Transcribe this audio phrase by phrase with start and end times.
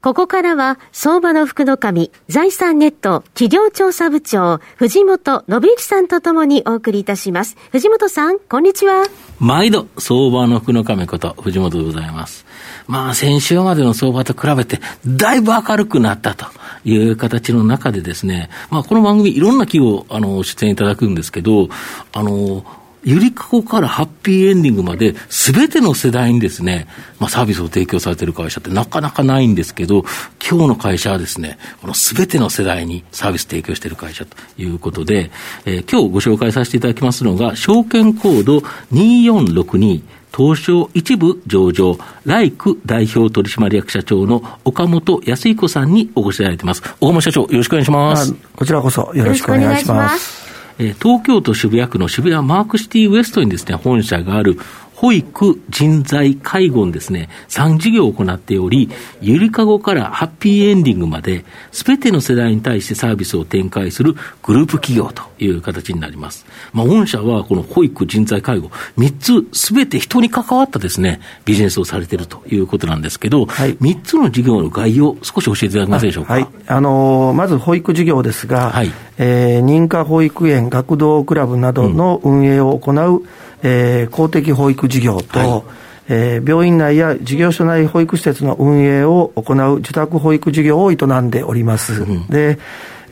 [0.00, 7.56] ここからは、相場の福の神、財産ネット企業調査部長、藤本信之さんとともにお送りいたします。
[7.72, 9.02] 藤本さん、こんにちは。
[9.40, 12.46] 毎度、相場の福の神こと、藤本でございます。
[12.86, 16.46] まあ、先週までの相場と比べて、だいぶ明るくなったと
[16.84, 21.70] いう形の中でですね、まあ、この番組、いろんな企業、あの、出演いただくんですけど、
[22.12, 22.64] あの、
[23.08, 26.86] ゆりかごからハッピーエンディングまで、すべての世代にですね、
[27.18, 30.04] まあ、サービスを提供されている会社ってなかなかないんですけど、
[30.46, 35.30] 今日の会社はですね、このすべての世代にサービス提供している会社ということで、
[35.64, 38.58] えー、今日ご紹介させていただきますのが、証券コード
[38.92, 40.02] 2462、
[40.36, 46.82] 東証一部上場、ライク代表取締役社長の岡本康彦さんにお越しいただいています。
[47.00, 48.34] 岡本社長、よろしくお願いします。
[48.54, 50.37] こちらこそよろしくお願いします。
[50.78, 54.58] え東京都渋谷区の渋谷マークシティウエストにですね、本社がある
[55.00, 66.46] 保育、人材、介護のですね、3事業を行っており、ゆりかごからハッピーエンディングまで、すべての世代に対してサービスを展開するグループ企業という形になります。
[66.72, 76.32] まあ、御社はこの保育、人材、介護、3つすべて人に関わったですね、ビジネスをされているということなんですけど、はい、3つの事業の概要、少し教えていただけますでしょうか？
[76.32, 76.48] はい。
[76.66, 83.28] あのー、まず保育事業ですが、はい、えー、認可保育園、学童クラブなどの運営を行う、うん
[83.62, 85.62] えー、公的保育事業と、はい、
[86.08, 92.02] えー、病院内や事業所内保育施設の運営を行う自宅保育事業を営んでおります。
[92.02, 92.58] うん、で、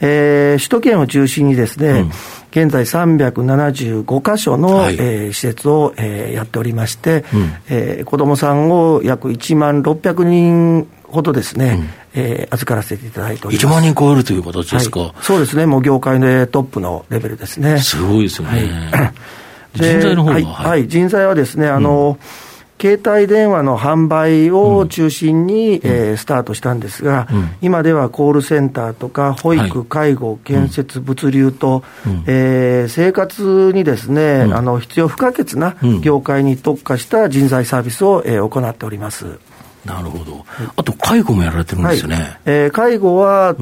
[0.01, 2.11] えー、首都圏を中心にですね、うん、
[2.51, 7.53] 現在375箇所の、はい、えー、施設を、えー、やっておりまして、うん。
[7.69, 11.79] えー、子どもさんを約1万600人ほどですね、
[12.15, 13.67] うん、えー、預からせていただいております。
[13.67, 17.79] 1万人超えるという形ですか、はい、そうですね、もう業界でトップのレベルですね。
[17.79, 18.91] すごいですよね。
[18.93, 19.13] はい
[19.77, 22.47] 人材の方は、はい、はい、人材はですね、あの、うん。
[22.79, 39.39] 携帯電話の販売を中心に、うん、えー、スタートしたんですが、うん、今ではコールセンターとか、保育、介護、建設、物流と、うん、えー、生活にですね、あの必要不可欠な業界に特化した人材サービスを、えー、行っております。
[39.87, 40.45] なるほど。
[40.77, 42.17] あと、介護もやられてるんですよね。
[42.17, 43.57] はい、えー、介護は、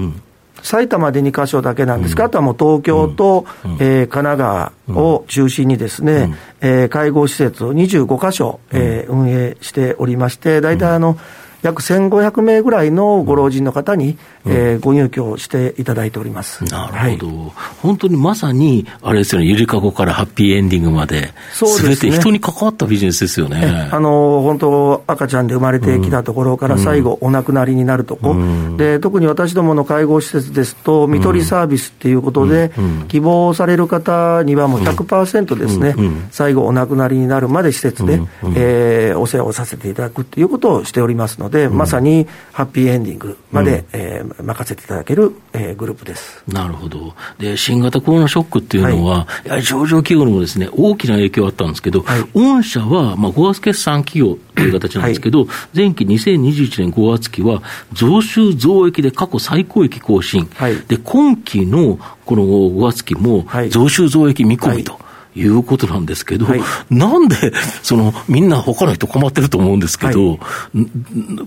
[0.64, 11.18] 埼玉で2か所だけなんですが、うん、あとはもう東京と、うん、えー、神奈川を中心にですね、うん、えー、介護施設を25か所、えー、運営しておりまして、大体あの、
[11.64, 16.62] 約1500名ぐらいのご老人の方に、うん、えー、ご入居していただいております。
[16.64, 23.88] なるほど、はい、本当にまさに、あれですよね、ゆりかごからハッピーエンディングまで、すべ、て人に関わったビジネスですよね。
[23.90, 32.72] あの本当、赤ちゃんで生まれてきたところから最後、お亡くなりになるとこ、うん、で特に私どもの介護施設ですと、看取りサービスっていうことで、
[33.08, 35.94] 希望される方にはもう100%ですね、
[36.30, 38.20] 最後、お亡くなりになるまで施設で、
[38.54, 46.42] えー、お世話をさせていただくっていうことをしておりますので、で、うん、まさにハッピーエンディングまで、うん、えー、任せていただける、えー、グループです。
[46.48, 47.14] なるほど。
[47.38, 65.03] で、新型コロナショックっていうのは、はい、上場企業にもです、ね、大きな影響あったんですけど、はい、御社は、まあ、5月決算企業という形なんですけど、はい、前期2021年5月期は、増収増益で過去最高益更新、はい、で今期のこの5月期も増収増益見込みと。
[65.36, 67.52] いうことなんですけど、はい、なんで、
[67.82, 70.38] その、みんな他の人困ってると思うんですけど、はい、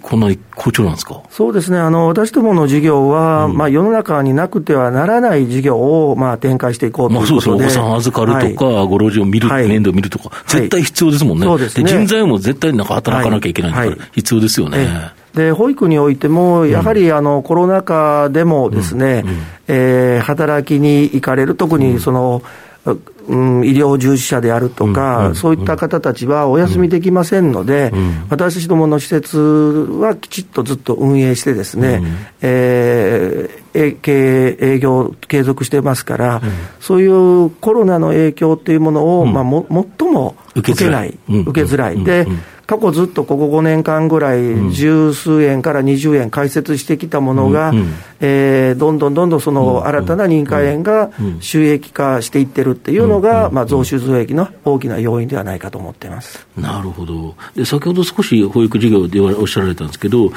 [0.01, 1.21] こんなに好調なんですか？
[1.29, 7.35] そうですね、あの、私どもの事業は、うん、まあ世の中になくてはならない事業を、まあ展開していこうということで。
[7.35, 11.45] まあそうですお子さん預かるとか、はい、ご老人を見る、面倒見るとか、絶対必要ですもんね。
[11.45, 11.89] そうですね。
[11.89, 14.87] 人材も絶対なんか働かなきゃいけないから、必要ですよね。
[15.33, 19.29] で保育においても、やはりあの、コロナ禍でもですね、うん。
[19.29, 19.37] うん、
[19.67, 27.91] えー、働きに行かれる、特にその、うん、医療従事者であるとか、そういった方たちはお休みできませんので、
[28.29, 32.01] 私どもの施設はきちっとずっと運営してですね、
[32.41, 36.41] えー、経営、営業継続してますから、
[36.79, 39.65] そういうコロナの影響っていうものを、まあ、も
[39.99, 42.03] 最も受けない、受けづらい。
[42.03, 42.27] で、
[42.67, 47.73] 過去ずっとここ5年間ぐらい、十数円から20円開設してきたものが、
[48.19, 51.09] えどんどんどんどんその新たな認可園が
[51.39, 56.45] 収益化していってるっていうのが、まあ、増収増益の大きな要因ではないかと思っています。
[56.57, 57.35] なるほど。
[57.55, 60.29] で、先ほど少し保育事業でおっしゃられたんですけど、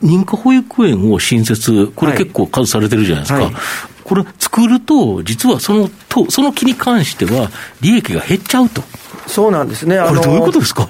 [0.00, 3.40] 認可保育園を新設、これ結構数されてるじゃないですか。
[3.40, 3.52] はい。
[3.52, 3.62] はい
[4.04, 7.50] これ、作ると、実はそのとその木に関しては、
[7.80, 8.82] 利益が減っちゃうと。
[9.26, 9.98] そうなんですね。
[9.98, 10.86] これどういうことですか？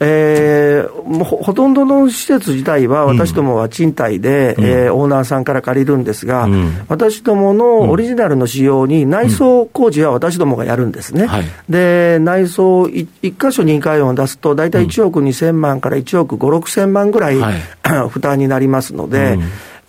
[0.00, 11.22] えー、もうほとんどの施設自体は、私どもは賃貸で、うん、えー、オーナーさんから借りるんですが、うん、私どものオリジナルの仕様に内装工事は私どもがやるんですね。
[11.22, 11.28] うん。
[11.28, 17.60] はい、で、内装1箇所2回を出すと、大体1億2000万から1億5、6000万ぐらい、はい、
[18.08, 19.38] 負担になりますので、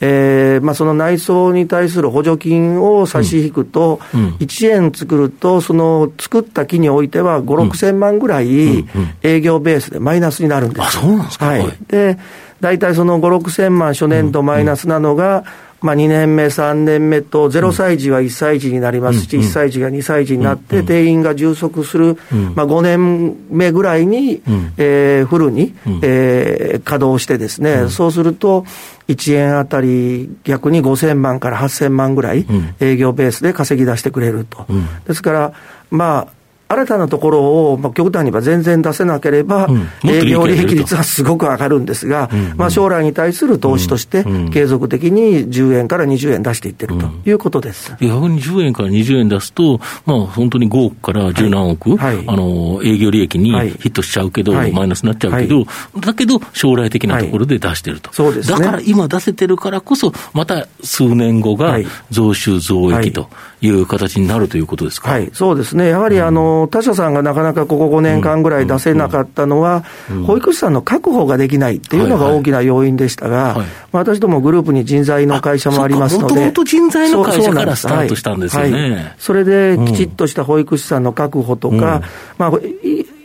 [0.02, 8.86] えーまあ、その内装に対する補助金を差し引くと、うん、1円作ると、その作った木においては5、6千万ぐらい
[9.24, 10.82] 営業ベースでマイナスになるんです。
[10.82, 11.46] あ、そうなんですか？
[11.48, 11.66] はい。
[11.88, 12.18] で、
[12.62, 15.44] 大体その5、6千万初年度マイナスなのが、
[15.82, 22.18] まあ、2年目、3年目と、0歳児は1歳児になりますし、1歳児が2歳児になって、定員が充足する、
[22.54, 24.42] まあ、5年目ぐらいに、
[24.76, 28.66] えー、フルに、えー、稼働してですね、そうすると、
[29.10, 32.46] 1円あたり逆に5000万から8000万ぐらい、
[32.80, 34.68] 営業ベースで稼ぎ出してくれると。
[35.06, 35.54] ですから、
[35.90, 36.39] まあ、
[36.70, 42.52] 新たなところを、まあ、極端に言えば全然出せなければ、うん、営業利益率はすごく上がるんですが、うん。
[42.52, 44.24] うん、まあ、将来に対する投資として、
[44.54, 47.96] 継続的に10円から20円出していってるということです。
[48.00, 52.18] 逆に10円から20円出すと、まあ、本当に5億から10何億、はい。
[52.18, 55.66] はい、あの営業利益にヒットしちゃうけど、はい、マイナスになっちゃうけど、
[56.00, 58.14] だけど、将来的なところで出してると。
[58.14, 61.80] そうです、ね、だから今出せてるからこそ、また数年後が
[62.12, 63.28] 増収増益と
[63.62, 63.70] い。
[63.70, 65.12] う形になるということですか？
[65.12, 65.90] はい、そうですね。
[65.90, 69.84] やはりあの、他社さんがなかなかここ5年間ぐらい出せなかったのは、
[70.26, 73.58] 保育士さんの確保ができないっていうのが大きな要因でしたが、
[73.92, 78.92] 私どもグループに人材の会社もありますので、もともと人材の会社からスタートしたんですよね。
[78.92, 82.02] はい、それできちっとした保育士さんの確保とか、
[82.38, 82.52] まあ、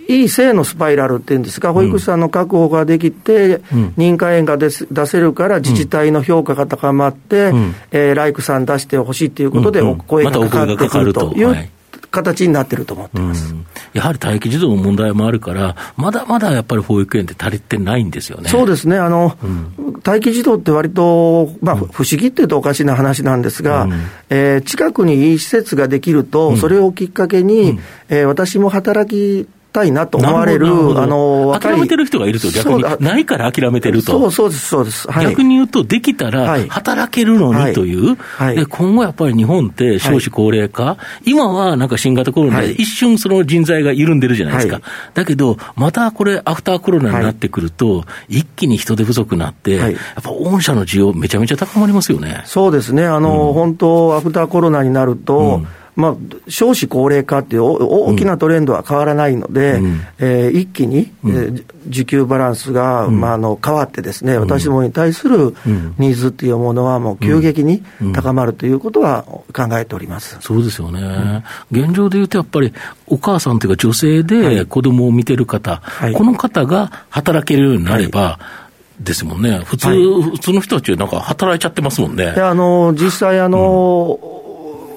[0.08, 3.58] いい性のスパイラルっていうんですか、保育士さんの確保ができて、
[3.96, 11.32] 認可園が出せるから自治体の評価が高まって、うん、えー、ライクさん出してほしいということで、お声がかかってくると。
[11.34, 11.68] いう
[12.14, 13.54] 形になってると思ってます、
[13.92, 18.48] やはり待機児童の問題もあるから、まだまだやっぱり保育園って足りてないんですよね。
[18.48, 23.92] そうですね、あの、うん、待機児童って割と、まあ、不思議っていうとおかしな話なんですが、うん、
[24.30, 27.78] えー、近くにいい施設ができると、それをきっかけに、うん、
[28.08, 34.12] えー、私も働きたいなと思われる、あの、諦めてる人がいると、逆に、ないから諦めてると。
[34.12, 35.10] そうそうです、そうです。
[35.10, 44.80] はい、逆に言うと、できたら、働けるのにという、はい、で、今後やっぱり日本って少子高齢化、はい、今はなんか新型コロナで一瞬その人材が緩んでるじゃないですか。
[45.12, 49.92] だけど、またこれ、アフターコロナになってくると、一気に人手不足になって、やっ
[50.22, 52.42] ぱ御社の需要、めちゃめちゃ高まりますよね。
[52.44, 56.16] そうですね、あの、うん、本当、アフターコロナになると、うんまあ、
[56.48, 65.54] 少子高齢化っていう大きなトレンドは変わらないので、うん、えー、一気に、うん、えー、需給バランスが、うん、まあ、あの変わってですね、私どもに対する
[65.98, 72.72] ニーズっていうものはもう急激に高まるということは考えております、そうですよね、現状でいうとやっぱり
[73.06, 78.64] お母さんというか女性で子供を見てる方、はい、この方が働けるようになれば、はい。
[79.00, 79.98] ですもんね、普通、はい、
[80.30, 82.28] 普通の人たち、なんか働いちゃってますもんね。
[82.28, 84.43] あの実際あの、うん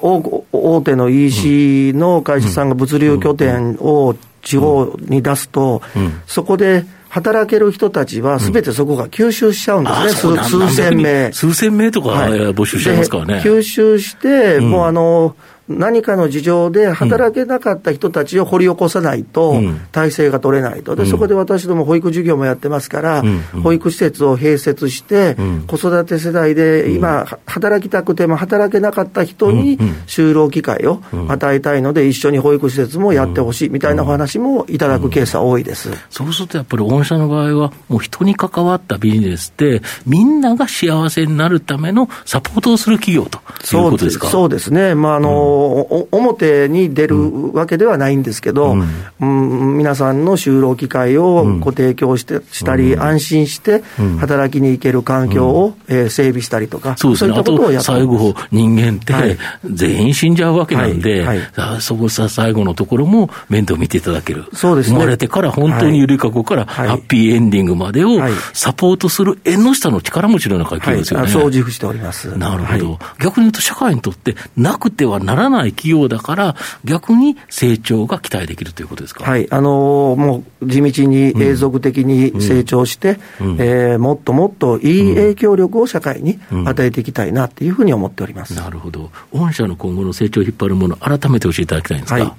[0.02, 5.82] 大手の EC の会社さんが物流拠点を地方に出すと、
[6.26, 11.32] そこで働ける人たちは、すべてそこが吸収しちゃうんですね、数千名。
[11.32, 12.08] 数千名とか、
[12.54, 13.42] 募集しちゃいますからね。
[13.44, 15.34] 吸収して、もうあの、
[15.68, 19.56] 何かの事情で働けなかった人たちを掘り起こさないと、
[19.92, 23.22] 体制が取れないと、でそこで私ども保育事業もやってますから、
[23.62, 43.38] 保育施設を併設して、子育て世代で今、働きたくても働けなかった人に就労機会を与えたいので、一緒に保育施設もやってほしいみたいなお話もいただくケースは多いです、そうするとやっぱり御社の場合は、もう人に関わったビジネスで、みんなが幸せになるためのサポートをする企業と
[43.76, 44.28] いうことですか？
[44.28, 44.72] そうです。
[44.72, 45.57] ね、まああの
[46.10, 48.76] 表に出るわけではないんですけど、
[49.20, 53.82] うん、皆さんの就労機会をご提供してしたり、安心して
[54.18, 61.38] 働きに行ける環境を、え整備したりとか、そうですね、あと最後、人間って全員死んじゃうわけなんで、はい。
[61.52, 68.18] はい、そこさ最後のところも面倒見ていただける、そうですね、生まれてから本当にゆりかごからハッピーエンディングまでを
[68.52, 71.28] サポートする縁の下の力持ちのような会ですよね。
[71.28, 72.36] そう自負しております。
[72.36, 72.98] なるほど。
[73.20, 79.24] 逆に言うと、社会にとってなくてはならない企業だから、逆に成長が期待できるということですか？
[79.24, 88.54] はい、あのー、もう地道に永続的に成長して、うんうん、えー、もっともっといい影響力を社会に与えていきたいなというふうに思っております。
[88.54, 89.10] なるほど。
[89.32, 92.20] 御社の今後の成長を引っ張るもの、改めて教えていただきたいんですか？
[92.20, 92.32] はい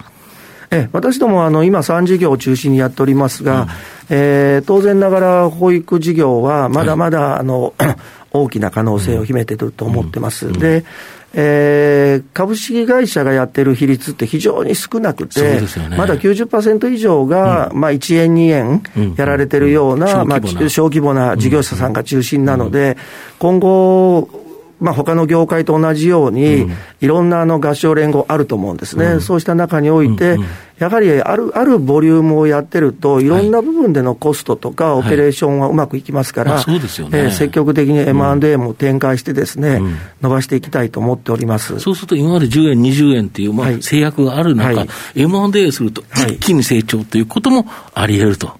[0.71, 3.67] え私どもあの今、3事業を中心にやっておりますが、うん、
[4.11, 7.73] えー、当然ながら保育事業はまだまだ、あの、
[8.31, 10.51] 大きな可能性を秘めていると思ってます。
[10.53, 10.85] で、
[11.33, 15.61] えー、株式会社がやってる比率って非常に少なくて、ね、
[15.95, 22.97] まだ90%以上が、うん、まあ、1円、2円やられてるような、うん、まあ、小規模な事業者さんが中心なので、
[23.37, 24.27] 今後、
[24.79, 26.67] まあ他の業界と同じように、
[27.01, 30.37] いろんなあの合唱連合あると思うんですね、うん、そうした中において、
[30.79, 33.27] やはりあるあるボリュームをやってると、い。
[33.27, 36.63] ろんな部分でのコストとか、オペレーションはうまくいきますから、
[37.31, 39.81] 積極的に M&A も展開してですね、
[40.21, 41.79] 伸ばしていきたいと思っております。
[41.79, 48.58] そうすると、今まで10円、20円っていう、まあ、制約がある中、はい、M&A すると一気に成長ということもあり得ると。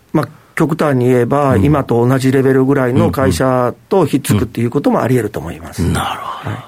[0.59, 5.81] まあ極端に言えば、今と同じレベルぐらいの会社とひっつくっていうこともあり得ると思います。
[5.81, 6.55] なるほど。
[6.55, 6.65] はい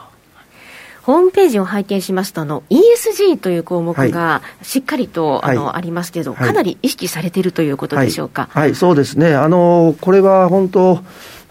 [1.02, 8.50] ホームページを拝見しますと、あの、ESG という項目がしっかりと、はい、あの、ありますけど、かなり意識されているということでしょうか？
[8.52, 9.34] はい、はい、そうですね。
[9.34, 11.00] あの、これは本当、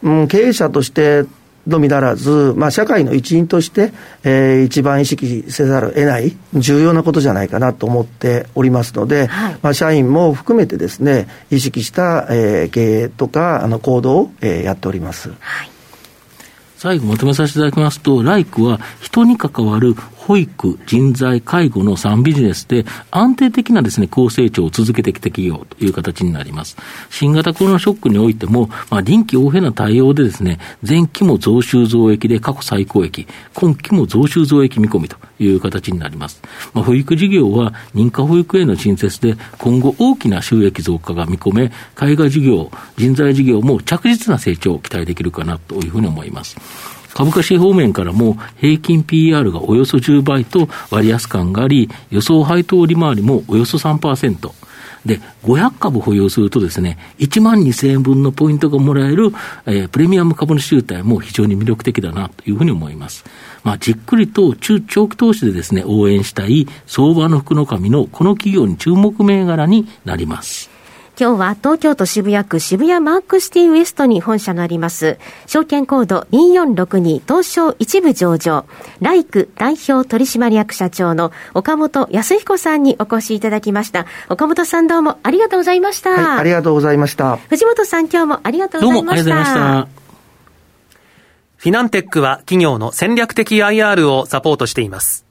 [0.04, 1.25] うん、経営者として
[1.67, 3.93] のみならず、まあ、社会の一員として、
[4.25, 15.31] えー、一番意識せざるを得ない重要なことじゃないかなと思っておりますので、はい、まあ、社員も含めてですね、意識した、えー、経営とか、あの、行動を、えー、やっております。
[15.38, 15.71] はい
[16.81, 19.95] 最後まとめさせていただきますと、ライクは人に関わる
[20.26, 26.76] 保育、人材、介護の3ビジネスで安定的なですね、高成長を続けてきた企業という形になります。
[27.08, 36.42] 新型コロナショックにおいても、まあ、臨機応変な対応でですね、前期も増収増益で過去最高益、今期も増収増益見込みという形になります。
[36.74, 47.00] まあ、保育事業は認可保育への新設で今後大きな収益増加が見込め、海外事業、人材事業も着実な成長を期待できるかなというふうに思います。
[47.20, 54.50] 株価指方面からも平均 PR がおよそ10倍と割安感があり、予想配当利回りもおよそ3%。
[55.04, 59.32] で、500株保有するとですね、1万2000円分のポイントがもらえる、
[59.66, 63.26] えー、プレミアム株主優待も非常に魅力的だなというふうに思います。
[63.64, 70.69] まあ、じっくりと中長期投資でですね、応援したい相場の福の神のこの企業に注目銘柄になります。
[71.20, 75.18] 今日は東京都渋谷区渋谷マークシティウエストに本社があります。
[75.46, 78.64] 証券コード2462東証一部上場、
[79.02, 84.06] ライク代表取締役社長の岡本康彦さんにお越しいただきました。
[84.30, 86.12] 岡本さんどうもありがとうございました。
[86.12, 87.36] はい、ありがとうございました。
[87.36, 89.02] 藤本さん今日もありがとうございました。
[89.02, 89.88] どうもありがとうございました。
[91.58, 95.26] フィナンテックは企業の戦略的 IR をサポートしています。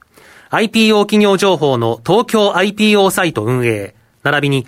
[0.52, 4.68] IPO 企業情報の東京 IPO サイト運営、並びに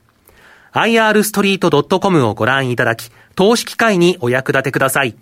[0.73, 5.15] irstreet.com をご覧いただき、投資機会にお役立てください。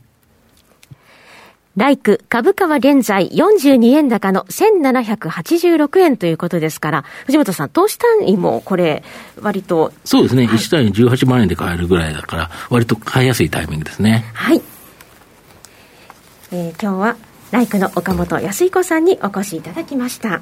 [1.77, 9.03] ライク株価は現在42円高の1786円ということですから、藤本さん、投資単位もこれ、
[9.39, 9.93] 割と。
[10.03, 14.25] そうですね、はい、1単位18万円で買えるぐらいだから、割と買いやすいタイミングですね。
[14.33, 14.61] はい。
[16.51, 17.15] えー、今日は、
[17.51, 20.41] ライクの岡本康彦さんにお越しいただきました。